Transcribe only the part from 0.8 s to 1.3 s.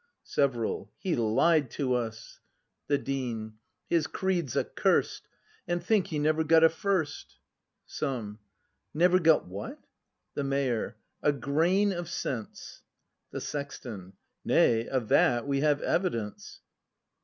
He